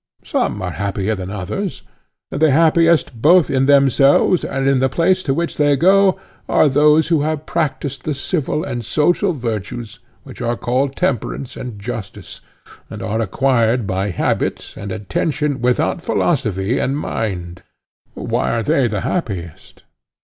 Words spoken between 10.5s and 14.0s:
called temperance and justice, and are acquired